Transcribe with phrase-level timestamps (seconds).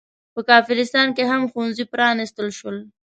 [0.33, 2.77] په کافرستان کې هم ښوونځي پرانستل شول.